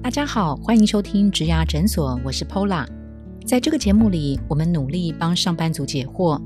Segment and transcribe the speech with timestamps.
[0.00, 2.86] 大家好，欢迎收听植牙诊所，我是 Pola。
[3.44, 6.40] 在这个节目里，我们努力帮上班族解惑，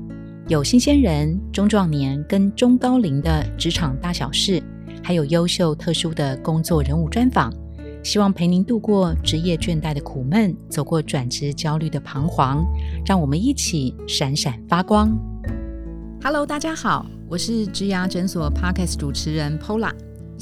[0.47, 4.61] 有新鲜人、中壮年跟中高龄的职场大小事，
[5.03, 7.53] 还有优秀特殊的工作人物专访，
[8.03, 12.65] 希望陪您度过职业倦怠的苦闷，走过转职焦虑的彷徨，
[13.05, 15.15] 让我们一起闪闪发光。
[16.21, 19.91] Hello，大家好，我是植牙诊所 Podcast 主持人 Pola。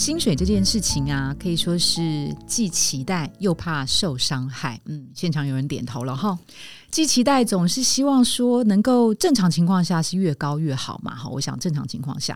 [0.02, 4.82] 薪水这件事情啊，可以说是既期待又怕受伤害。
[4.86, 6.36] 嗯，现场有人点头了哈。
[6.90, 11.14] 既期待总是希望说能够正常情况下是越高越好嘛。
[11.14, 12.36] 哈，我想正常情况下，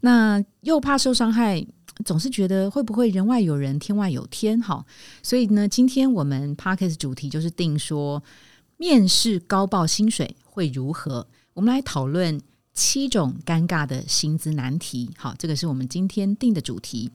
[0.00, 1.62] 那又怕受伤害，
[2.02, 4.58] 总是觉得会不会人外有人，天外有天？
[4.62, 4.82] 哈，
[5.22, 8.22] 所以呢，今天我们 p a r k e s 主题就是定说
[8.78, 11.26] 面试高报薪水会如何？
[11.52, 12.40] 我们来讨论。
[12.74, 17.10] 七种尴尬的薪资难题，好，这个是我们今天定的主题。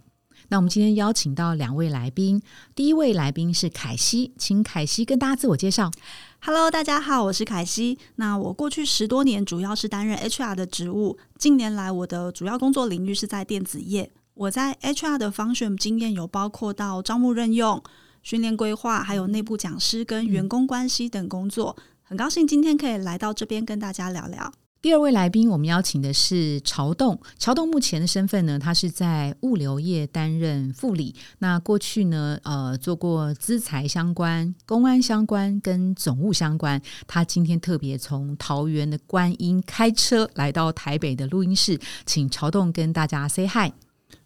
[0.50, 2.42] 那我们今天邀请到两位来宾，
[2.76, 5.92] 第一位来宾是凯西，请凯西跟大家自我介绍。
[6.40, 7.98] Hello，大家好，我是凯西。
[8.16, 14.12] 那我过去十多年主要是担任 HR 的职务，近年来我的主要工作领域是在电子业。
[14.36, 17.84] 我在 HR 的 function 经验有包括到招募任用、
[18.22, 21.76] 训练规划，还有内部讲师跟员工关系等工作。
[22.04, 24.54] 很高兴今天可以来到这边跟大家聊聊。
[24.80, 27.20] 第二位来宾，我们邀请的是曹栋。
[27.40, 31.16] 曹栋目前的身份呢，他是在物流业担任副理。
[31.40, 36.80] 那过去呢，呃，做过资财相关、公安相关跟总务相关。
[37.08, 43.74] 他今天特别从桃园的观音开车来到台北的录音室，请曹栋跟大家 say hi。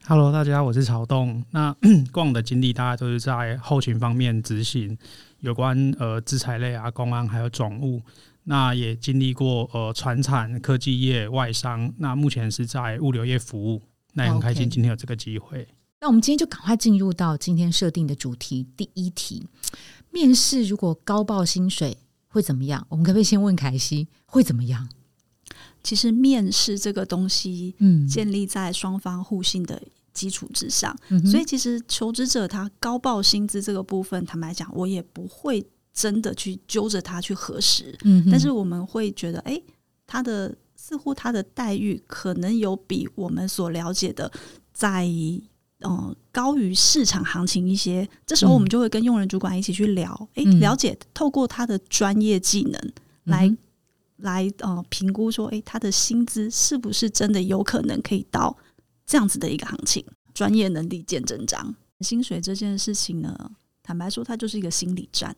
[0.06, 1.44] Hello，大家，我是曹栋。
[1.52, 1.74] 那
[2.12, 4.98] 过往的经历，大家都是在后勤方面执行
[5.40, 8.02] 有关呃资材类啊、公安还有总务。
[8.44, 13.82] 那也经历过呃，船产、科技业、外商，那目前是在物流业服务，
[14.14, 15.68] 那也很开心今天有这个机会。
[16.00, 19.48] 那我们今天就赶快进入到今天设定的主题，第一题：
[20.10, 21.96] 面试如果高报薪水
[22.28, 22.86] 会怎么样？
[22.90, 24.90] 我们可不可以先问凯西会怎么样？
[25.84, 29.80] 其实面试这个东西，嗯，建立在双方互信的
[30.12, 30.98] 基础之上，
[31.30, 35.64] 所以其实求职者他高报薪资这个部分，坦白讲，我也不会。
[35.94, 39.62] 真的去揪着他去核实，嗯，但是我们会觉得，哎，
[40.08, 44.32] 他的似乎他的待遇可能有比我们所了解的
[44.74, 45.06] 在
[45.84, 48.08] 嗯高于市场行情一些。
[48.26, 52.94] 这时候我们就会跟用人主管一起去聊，哎，了解透过他的专业技能
[53.26, 53.54] 来
[54.18, 58.56] 来呃评估说，哎，他的薪资是不是真的有可能可以到
[59.06, 60.06] 这样子的一个行情？
[60.34, 61.76] 专业能力见真章。
[62.00, 63.52] 薪水这件事情呢，
[63.84, 65.36] 坦白说，它就是一个心理战。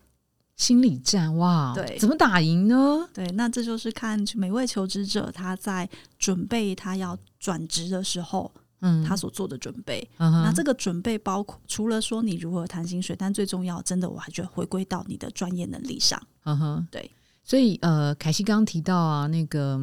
[0.55, 3.09] 心理战哇，对，怎么打赢呢？
[3.11, 8.49] 对，那这就是看每位求职者他在准备他要转职的时候，
[8.81, 10.07] 嗯，他所做的准备。
[10.17, 16.21] 那这个准备包括除了说你如何谈薪水，但最重要，真的我还觉得回归到你的专业能力上。
[16.43, 17.09] 嗯哼，对。
[17.43, 19.81] 所以呃，凯西刚刚提到啊，那个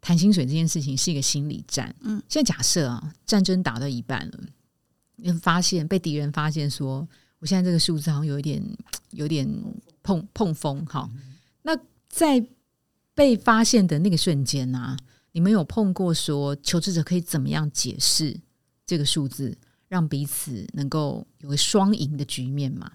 [0.00, 1.94] 谈薪水这件事情是一个心理战。
[2.00, 4.38] 嗯，现在假设啊，战争打到一半了，
[5.16, 7.06] 你发现被敌人发现说。
[7.38, 8.62] 我现在这个数字好像有一点，
[9.10, 9.44] 有点
[10.02, 11.10] 碰碰风哈。
[11.62, 12.46] 那在
[13.14, 14.96] 被发现的那个瞬间呢，
[15.32, 18.40] 你们有碰过说求职者可以怎么样解释
[18.86, 19.56] 这个数字，
[19.88, 22.90] 让彼此能够有个双赢的局面吗？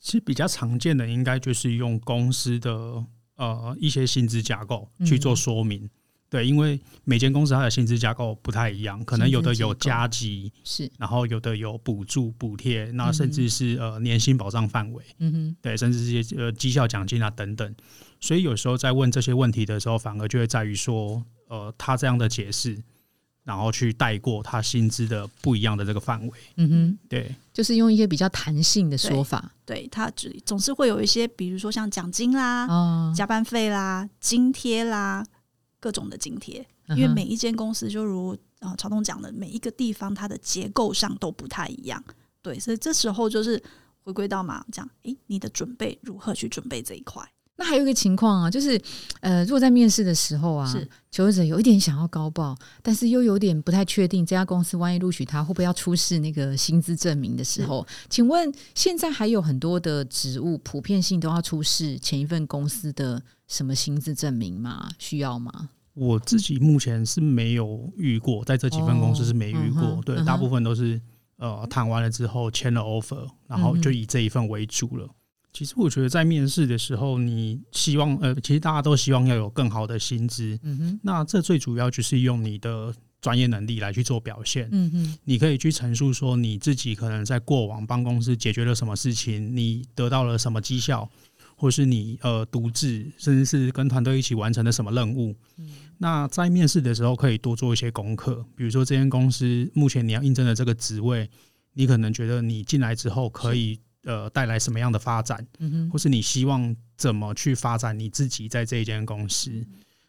[0.00, 3.04] 其实比较常见的应该就是用公司的
[3.36, 5.88] 呃一些薪资架构去做说明。
[6.32, 17.74] 对，因为每间公司它的薪资架构不太一样，可能有的有加级，是，然后有的有补助补贴，那甚至是呃年薪保障范围，嗯哼，对，甚至这些呃绩效奖金啊等等，
[18.18, 22.82] 所以有时候在问这些问题的时候，反而就会在于说，呃，他这样的解释，
[23.44, 35.22] 然后去带过他薪资的不一样的这个范围，嗯哼，对，就是用一些比较弹性的说法，对他只总是会有一些，比如说像奖金啦、加班费啦、津贴啦。
[35.82, 42.00] 各种的津贴，因为每一间公司就如啊曹东讲的，每一个地方它的结构上都不太一样，
[42.40, 43.60] 对，所以这时候就是
[44.04, 47.28] 回归到嘛，讲，诶，你的准备如何去准备这一块？
[47.56, 48.80] 那还有一个情况啊，就是
[49.20, 50.74] 呃，如果在面试的时候啊，
[51.10, 63.22] 求职者有一点想要高报，但是又有点不太确定这家公司万一录取他会不会要出示那个薪资证明的时候，请问现在还有很多的职务普遍性都要出示前一份公司的。
[63.48, 64.88] 什么薪资证明吗？
[64.98, 65.68] 需要吗？
[65.92, 70.00] 我自己目前是没有遇过，在这几份公司是没遇过。
[70.06, 70.98] 对，大部分都是
[71.36, 75.06] 呃谈完了之后签了 offer，然后就以这一份为主了。
[75.52, 80.58] 其实我觉得在面试的时候，你希望呃，其实大家都希望要有更好的薪资。
[80.62, 84.68] 嗯哼，那这最主要就是用你的专业能力来去做表现。
[84.72, 91.06] 嗯哼，你可以去陈述说你自己可能在过往帮公司解决了什么事情，你得到了什么绩效，
[91.54, 95.36] 或是你呃独自甚至是跟团队一起完成了什么任务。
[95.58, 101.28] 嗯，那在面试的时候可以多做一些功课，比如说这间公司目前你要应征的这个职位，
[101.74, 109.50] 你可能觉得你进来之后可以呃带来什么样的发展，嗯哼，或是你希望怎么去发展你自己在这一间公司。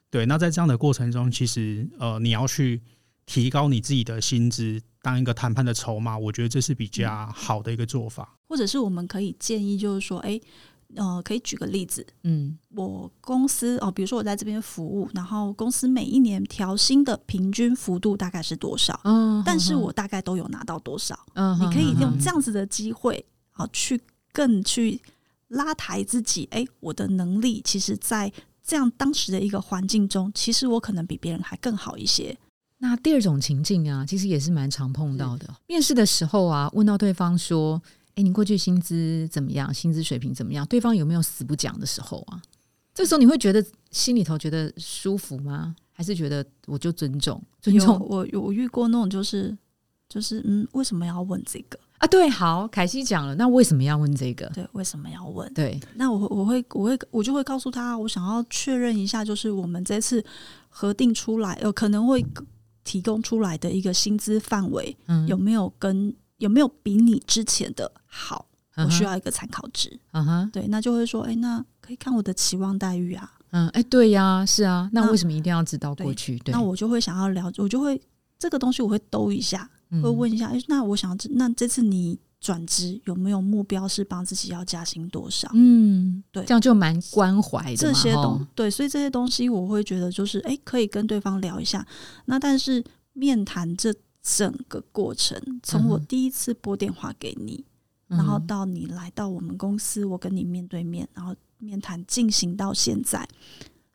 [0.10, 2.82] 对，那在这样的过程中，其实呃你要去。
[3.26, 8.38] 提高你自己的薪资，当一个谈判的筹码，我觉得这是比较好的一个做法。
[8.50, 10.38] 或者是我们可以建议，就是说，哎，
[10.96, 19.00] 呃，可以举个例子，嗯，我公司哦，比如说我在这边服务，然后公司每一年调薪的平均幅度大概是多少？
[19.06, 21.18] 嗯，但是我大概都有拿到多少？
[21.36, 24.02] 嗯，你可以用这样子的机会，好去
[24.34, 25.00] 更去
[25.48, 26.48] 拉抬自己。
[26.52, 32.38] 哎，我的能力其实，在这样当时的一个环境中，其实我可能比别人还更好一些。
[32.80, 35.48] 那第二种情境啊，其实也是蛮常碰到的。
[35.68, 37.82] 面试的时候啊，问到对方说
[38.16, 39.74] ：“哎，你过去薪资怎么样？
[39.74, 42.42] 薪资水平怎么样？”对方有没有死不讲的时候啊？
[42.94, 45.76] 这时候你会觉得心里头觉得舒服吗？
[45.92, 47.42] 还是觉得我就尊重？
[47.62, 49.58] 尊重我有遇过那种就是
[50.10, 52.08] 就是嗯，为什么要问这个啊？
[52.08, 54.48] 对，好，凯西讲了，那为什么要问这个？
[54.54, 55.52] 对，为什么要问？
[55.54, 60.24] 对，那我我会我会我就会告诉他，我想要确认一下，就是我们这次
[60.70, 62.26] 核定出来，呃可能会。
[62.86, 68.46] 提供出来的一个薪资范围，嗯有没有跟有没有比你之前的好？
[68.76, 69.98] 我需要一个参考值。
[70.12, 73.32] 嗯哼，对，那就会说，哎，那可以看我的期望待遇啊。
[73.52, 76.38] 嗯，哎，对呀，是啊，那为什么一定要知道过去？
[76.48, 78.00] 那我就会想要了解，我就会
[78.38, 79.70] 这个东西我会兜一下，
[80.02, 82.20] 会问一下，哎，那我想，那这次你。
[82.44, 85.50] 转职有没有目标是帮自己要加薪多少？
[85.54, 87.78] 嗯，对，这样就蛮关怀的。
[87.78, 91.88] 这些东对，所以这些东西我会觉得就是，哎，可以跟对方聊一下。
[92.26, 97.64] 那但是面谈这整个过程，从我第一次拨电话给你，
[98.08, 103.26] 然后到你来到我们公司，我跟你面对面，然后面谈进行到现在，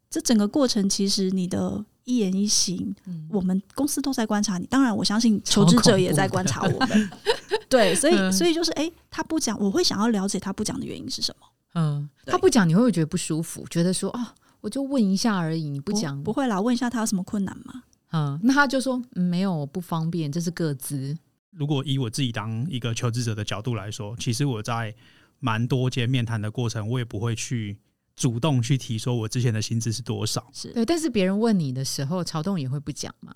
[0.09, 1.85] 这整个过程其实你的。
[2.09, 2.95] 一言一行，
[3.29, 4.65] 我们公司都在观察你。
[4.67, 7.11] 当然，我相信求职者也在观察我们。
[7.69, 11.47] 对，所以，所以就是，哎，他不讲，我会想要了解他不讲的原因是什么。
[11.75, 13.63] 嗯，他不讲，你会不会觉得不舒服？
[13.69, 14.27] 觉得说，哦，
[14.63, 17.83] 我就问一下而已，你不讲，不会啦，问一下他有什么困难吗？
[18.13, 21.15] 嗯，那他就说没有，不方便，这是各自。
[21.51, 24.95] 如果以我自己当一个求职者的角度来说，其实我在
[25.41, 27.77] 蛮多间面谈的过程，我也不会去。
[28.19, 30.51] 主动去提说，我之前的薪资是多少？
[30.53, 33.33] 是对，但是别人问你的时候，曹栋也会不讲吗？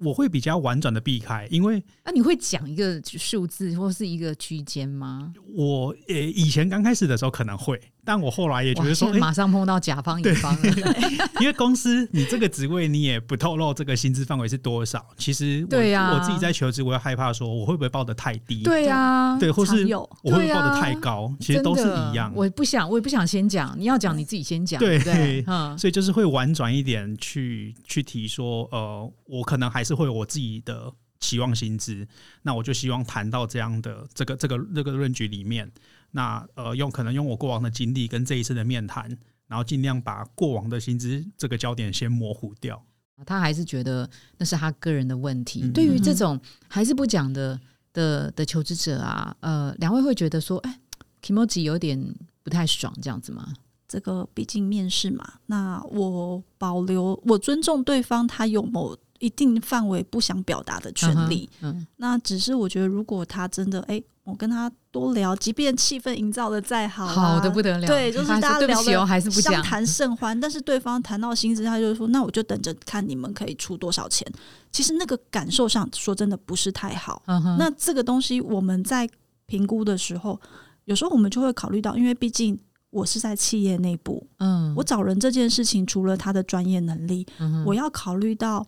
[0.00, 5.32] 我会比较婉转的避开，因为啊，你会讲一个数字或是一个区间吗？
[5.54, 7.80] 我呃，以前刚开始的时候可能会。
[8.04, 10.96] 但我后来也觉得说，马上碰到甲方乙方了，
[11.40, 15.04] 因为公司你这个职位你也不透露这个薪资范围是多少。
[15.16, 18.62] 其实对呀，我自己在求职，我也害怕说我会不会报的太低？
[18.62, 19.86] 对呀，对，或是
[20.22, 21.32] 我会报的太高？
[21.40, 22.32] 其实都是一样。
[22.34, 24.78] 我不想，我也不想先讲，你要讲你自己先讲。
[24.78, 30.92] 对， 嗯，所以就是会婉转一点去去提说，呃，我可能还是会有我自己的
[31.24, 32.06] 期望薪资，
[32.42, 35.70] 那我就希望谈到这样的这个这个这个论据里面。
[36.10, 39.08] 那呃，用可能用我过往的经历跟这一次的面谈，
[39.46, 42.80] 然后尽量把过往的薪资这个焦点先模糊掉。
[43.24, 45.66] 他还是觉得那是他个人的问题。
[45.70, 46.38] 对于这种
[46.68, 47.58] 还是不讲的
[47.92, 50.78] 的的求职者啊，呃，两位会觉得说，哎
[51.22, 53.54] ，Kimoji 有点不太爽这样子吗？
[53.86, 61.48] 这个毕竟面试嘛，那我保留我尊重对方，他有某一定范围不想表达的权利。
[61.62, 64.02] 嗯，那只是我觉得，如果他真的哎。
[64.24, 70.40] 我跟他多聊，即便气氛营造的再好，好的不得了，对，就是大家聊的还是不相谈甚欢。
[70.40, 74.26] 但是对方谈到薪资，他就说：“那我就等着看你们可以出多少钱。”
[74.72, 77.22] 其实那个感受上说真的不是太好。
[77.26, 79.06] 嗯那这个东西我们在
[79.44, 80.40] 评估的时候，
[80.86, 87.26] 有时候我们就会考虑到，因为毕竟我是在企业内部，嗯，我找人这件事情，除了他的专业能力，
[87.66, 88.66] 我要考虑到。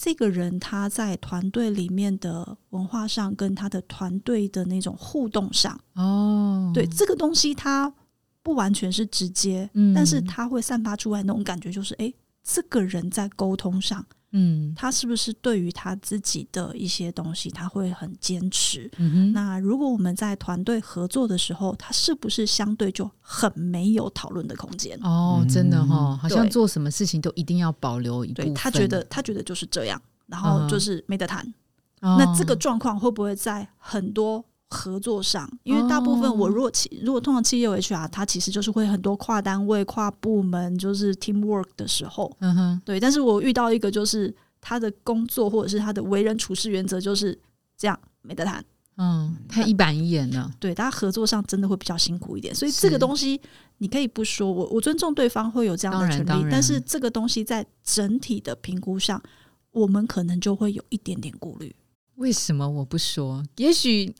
[0.00, 7.92] 这个人他在团队里面的文化上，跟他的团队的那种互动上，哦，对这个东西，他
[8.40, 12.14] 不完全是直接，但是他会散发出来那种感觉，就是哎，
[12.44, 14.06] 这个人在沟通上。
[14.32, 18.90] 嗯，他是不是对于他自己的一些东西，他会很坚持？
[19.32, 24.98] 那如果我们在团队合作的时候，他是不是相对就很没有讨论的空间？
[25.02, 28.54] 哦，真的哈，好像做什么事情都一定要保留一部分。
[28.54, 31.54] 他觉得，他觉得就是这样，然后就是没得谈。
[32.00, 34.44] 那这个状况会不会在很多？
[34.70, 43.00] 合作上，因为大部分我如果企如果通常企业 HR，它其实就是会很多跨单位、跨部门，就是 teamwork 的时候，嗯哼，对。
[43.00, 47.38] 但是我遇到一个就是他的工作或者是他的为人处事原则就是
[47.76, 48.62] 这样，没得谈。
[49.00, 50.50] 嗯，太一板一眼了。
[50.58, 53.40] 对，大家合作上真的会比较辛苦一点，所以这个东西
[53.78, 59.22] 你可以不说，我我尊重对方会有这样的权利，但是这个东西在整体的评估上，
[59.70, 61.74] 我们可能就会有一点点顾虑。
[62.16, 63.40] 为什么我不说？
[63.58, 64.12] 也许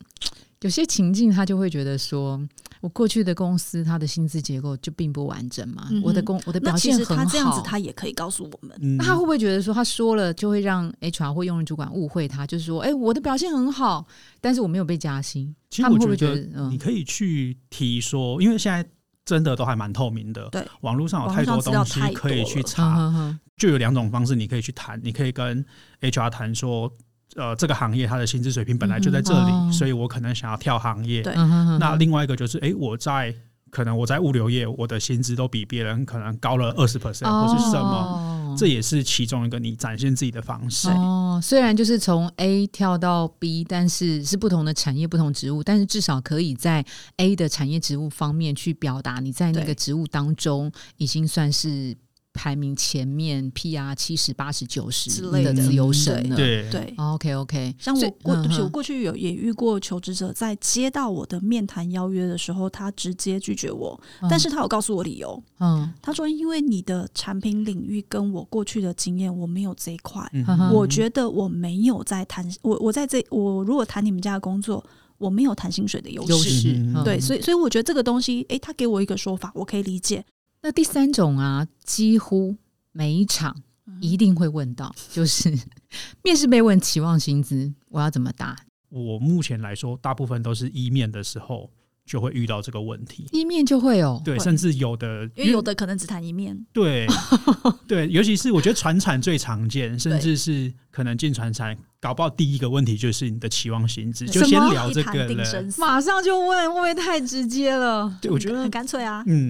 [0.61, 2.39] 有些情境，他就会觉得说。
[2.81, 5.89] 我过去的公司，它的薪资结构就并不完整嘛。
[6.01, 7.15] 我的工，我的表现很好。
[7.17, 8.97] 他这样子，他也可以告诉我们。
[8.97, 12.47] 那他会不会觉得说，他说了就会让 HR 或用人主管误会他？
[12.47, 14.07] 就是说，哎，我的表现很好，
[14.39, 15.53] 但是我没有被加薪。
[15.69, 18.89] 其实我觉得，你可以去提说，因为现在
[19.25, 20.47] 真的都还蛮透明的。
[20.49, 23.37] 对，网络上有太多东西可以去查。
[23.57, 24.97] 就有两种方式，你可以去谈。
[25.03, 25.65] 你可以跟
[25.99, 26.89] HR 谈说。
[27.35, 31.21] 呃，这个行业它的薪资水平本来就在这里，所以我可能想要跳行业。
[31.21, 31.35] 对，
[31.79, 33.33] 那另外一个就是，哎，我在
[33.69, 40.89] 可能我在物流业，我的薪资都比别人可能高了二十 percent，或是什么，这也是其中一个你展现自己的方式。
[40.89, 46.83] 哦，虽然就是从 A 跳到 B，但是是不同的产业、不同职务，但是至少可以在
[47.17, 51.95] A 的产业职务方面去表达你在那个职务当中已经算是。
[52.39, 56.37] 排名前面，PR 七十八十九十之类的自由身了。
[56.37, 57.75] 对对，OK OK。
[57.77, 65.43] 像我过，对不起，我过去有也遇过求职者，在接到我的面谈邀约的时候，他直接拒绝我，但是他有告诉我理由。
[65.59, 70.25] 嗯，他说因为你的产品领域跟我过去的经验，我没有这一块，
[70.71, 74.81] 我觉得我没有在谈，我我在这，我如果谈你们家的工作，
[75.17, 76.79] 我没有谈薪水的优势。
[77.03, 80.23] 对，所以所以我觉得这个东西，哎，他给我一个说法，我可以理解。
[80.61, 82.55] 那第三种啊，几乎
[82.91, 83.55] 每一场
[84.01, 85.49] 一定会问到， 就是
[86.23, 88.55] 面试被问期望薪资，我要怎么答？
[88.89, 91.69] 我目前来说，大部分都是一面的时候
[92.05, 97.07] 就会遇到这个问题，一面就会哦，对，甚至有的，因为有的可能只谈一面，对
[97.87, 108.11] 对，尤其是我觉得船产最常见，甚至是可能进船产，搞不好第一个问题就是你的期望薪资，就先聊这个了，马上就问，会不会太直接了？
[108.19, 109.47] 对，我觉得很干脆啊，嗯。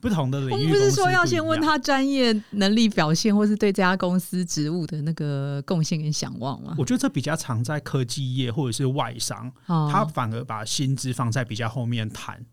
[0.00, 6.74] 不同的领域，我们不是说要先问他专业能力表现，或是对这家公司职务的那个贡献跟想望吗？
[6.78, 12.44] 我觉得这比较常在科技业或者是外商，他反而把薪资放在比较后面谈。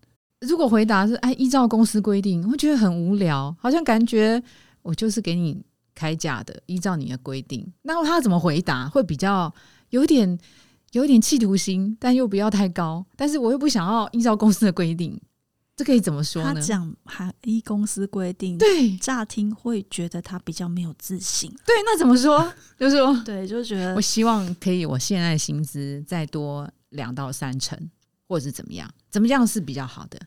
[0.47, 4.41] 如果回答是哎，依照公司规定，我觉得很无聊，好像感觉
[4.81, 7.65] 我就是给你开价的，依照你的规定。
[7.83, 9.53] 那他怎么回答会比较
[9.91, 10.37] 有点
[10.91, 15.19] 有点企图心，但又不要太高，但是我又不想要依照公司的规定。
[15.75, 16.53] 这可以怎么说呢？
[16.53, 21.49] 他讲还依公司规定，对，乍听会觉得他比较没有自信。
[21.65, 22.49] 对，那怎么说？
[22.79, 27.77] 就是说，对，就觉得我希望可以，我现在薪资再多两到三成，
[28.25, 28.89] 或者是怎么样？
[29.09, 30.17] 怎么样是比较好的？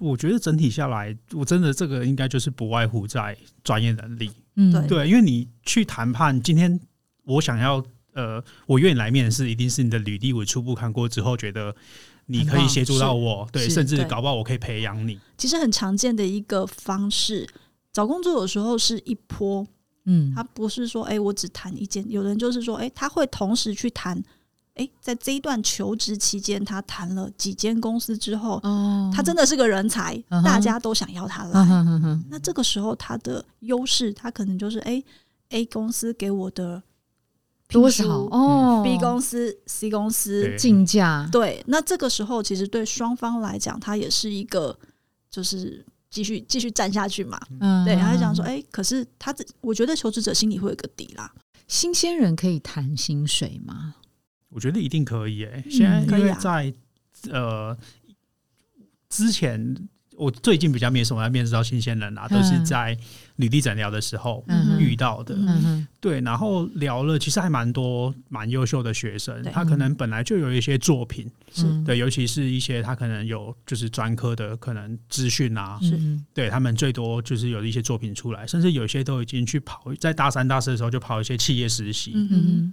[0.00, 4.30] 我觉得整体下来，我真的这个应该就是不外乎在专业能力。
[4.56, 6.78] 嗯，对，因为你去谈判，今天
[7.24, 11.74] 我想要，呃，我愿意来面试，一定是你的履历我初步看过之后觉得。
[12.26, 15.20] 你可以协助到我，对，甚至搞不好我可以培养你。
[15.36, 17.48] 其实很常见的一个方式，
[17.92, 19.66] 找工作有时候是一波，
[20.04, 22.04] 嗯，他不是说，哎，我只谈一件。
[22.10, 24.22] 有人就是说，哎，他会同时去谈，
[24.74, 31.66] 哎，在这一段求职期间，他谈了几间公司之后，哦，他真的是个人才，大家都想要他来。
[32.30, 35.02] 那这个时候他的优势，他可能就是，哎
[35.50, 36.82] ，A 公司给我的。
[37.68, 44.78] 多少哦？B 公司、C 公司竞价对，那这个时候其实对双方来讲，它也是一个
[45.30, 47.40] 就是继续继续战下去嘛。
[47.60, 51.32] 嗯，对，他就讲说，哎，可是他我觉得求职者心里会有个底啦。
[51.66, 53.94] 新鲜人可以谈薪水吗？
[54.50, 55.44] 我觉得一定可以。
[55.44, 56.72] 哎，现在因为在
[57.30, 57.76] 呃
[59.08, 62.96] 之前，我最近比较没什么来面试到新鲜人啊，都是在。
[63.38, 64.46] 履历诊疗的时候
[64.78, 65.36] 遇到的，
[66.00, 71.28] 对，然后聊了，其实还蛮多蛮优秀的学生，他可能本来就有一些作品，
[71.84, 75.80] 对，尤其是一些他可能有就是专科的可能资讯啊，
[76.32, 82.12] 对他们最多就是有一些作品出来，甚至有些都已经去跑，在大三、大四的时候就跑一些企业实习，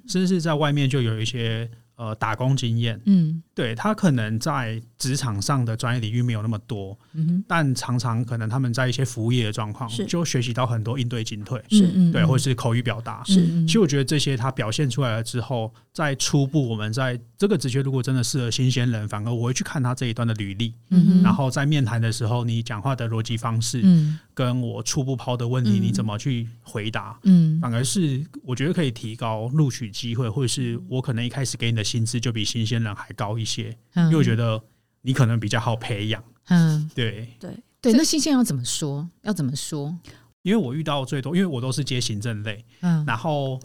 [0.08, 1.68] 甚至在外面就有一些。
[2.02, 13.46] 呃，打工经验，嗯，对他可能在职场上的专业领域没有那么多，嗯但常常可能他们在一些服务业的状况，就学习到很多应对进退，是，对，或者是口语表达，是。
[13.68, 31.91] 其实我觉得这些他表现出来了之后，在初步我们在这个职缺如果真的适合新鲜人，反而我会去看他这一段的履历，嗯然后在面谈的时候，你讲话的逻辑方式，嗯，跟我初步抛的问题，你怎么去回答，嗯，反而是我觉得可以提高录取机会，或者是我可能一开始给你的。
[31.92, 34.62] 薪资就比新鲜人还高一些，因为我觉得
[35.02, 36.24] 你可能比较好培养。
[36.48, 37.94] 嗯，对对对。
[37.94, 39.10] 那新鲜要怎么说？
[39.24, 39.98] 要怎么说？
[40.44, 43.60] 因为我遇到最多，因为我都是接行政类，嗯，然后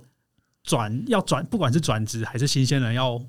[0.64, 3.24] 转要转，不管是转职还是新鲜人要。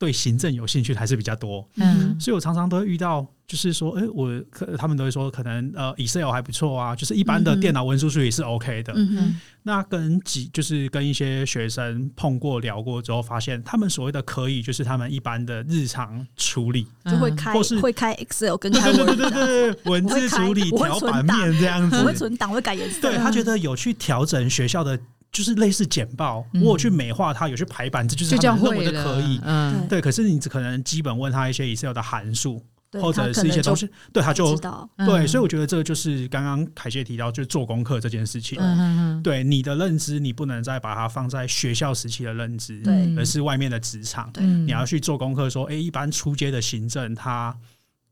[0.00, 8.94] 对行政有兴趣还是比较多，嗯，所以我常常都会遇到，就是说，哎，我可他们都会说，可能呃，Excel 还不错啊，就是一般的电脑文书处理是 OK 的。
[8.96, 23.02] 嗯哼，那跟几就是跟一些学生碰过聊过之后，发现他们所谓的可以，就是他们一般的日常处理就会开，或是会开 Excel 跟开对对对对对文字处理调版面这样子，会存档会改颜色。
[23.02, 24.98] 对他觉得有去调整学校的。
[25.32, 29.40] 就是类似简报，我有去美化它，有去排版，这就是他们认为的可以。
[29.44, 30.00] 嗯，对。
[30.00, 32.60] 可是你只可能基本问他一些 Excel 的函数，
[33.00, 35.26] 或者是一些东西，对他就对。
[35.26, 38.58] 所以我觉得这个就是刚刚凯谢提到，就是做功课这件事情。
[38.60, 44.30] 嗯嗯对你的认知，你不能再把它放在学校时期的认知，对，而是外面的职场。
[44.32, 47.56] 对，你要去做功课，说，哎，一般出街的行政他。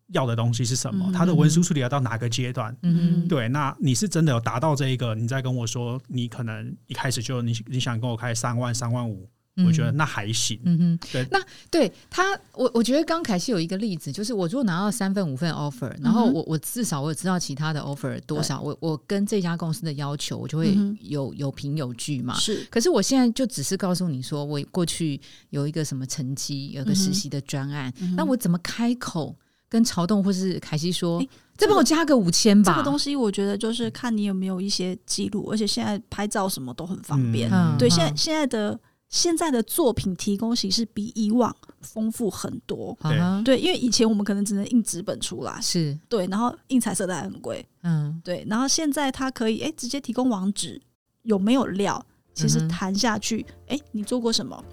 [0.08, 1.10] 要的东西是什么？
[1.12, 2.74] 他的文书处理要到哪个阶段？
[2.82, 5.14] 嗯，对，那你是真的有达到这一个？
[5.14, 9.28] 你再跟我说，你可能一开始就你你想跟我开三万、三万五，
[9.66, 10.58] 我觉得那还行。
[10.64, 11.38] 嗯哼，对，那
[11.70, 22.34] 对他，我我觉得刚凯西有一个例子，就是我如果拿到三份、五份 offer，然后我我至少我知道其他的 offer 多少，我我跟这家公司的要求，我就会有有凭有据嘛。
[22.38, 29.36] 是，可是我现在就只是告诉你说，我过去有一个什么成绩，有个实习的专案，那我怎么开口？
[29.68, 31.22] 跟曹栋或是凯西说，
[31.56, 32.72] 再帮我加个五千吧。
[32.72, 37.50] 这个东西我觉得就是看你有没有一些记录，而且现在拍照什么都很方便。
[37.78, 42.96] 对，现在现在的现在的作品提供形式比以往丰富很多。
[43.44, 47.66] 对，因为以前我们可能只能印纸本出来，是对，然后印彩色的还很贵。
[47.82, 50.80] 嗯，对，然后现在它可以哎直接提供网址，
[51.22, 52.04] 有没有料？
[52.34, 54.64] 其实谈下去，哎，你做过什么？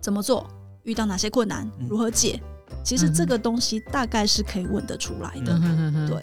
[0.00, 0.46] 怎么做？
[0.84, 1.68] 遇到哪些困难？
[1.88, 2.40] 如何解？
[2.82, 5.58] 其实这个东西大概是可以问得出来的，
[6.08, 6.16] 对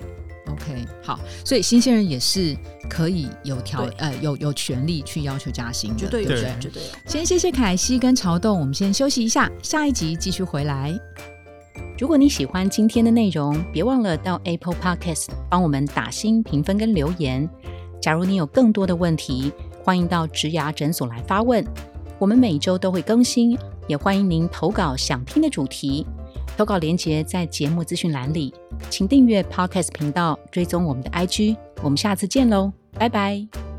[0.52, 2.56] ，OK，好，所以新鲜人也是
[2.90, 6.90] 可以有条呃有有权利去要求加薪的，绝对有，绝对有。
[7.06, 10.94] 先谢谢凯西跟曹栋，我们先休息一下，下一集继续回来。
[11.98, 17.48] 如果你喜欢今天的内容，别忘了到 Apple Podcast 帮我们打新评分跟留言。
[18.02, 19.52] 假如你有更多的问题，
[19.84, 21.64] 欢迎到植牙诊所来发问，
[22.18, 23.56] 我们每周都会更新，
[23.88, 26.08] 也欢迎您投稿想听的主题。
[26.58, 28.54] 投稿链接在节目资讯栏里，
[28.90, 33.71] 请订阅 Podcast 频道，追踪我们的 IG，我们下次见喽，拜拜。